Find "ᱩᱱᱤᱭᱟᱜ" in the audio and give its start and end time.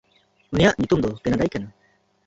0.51-0.75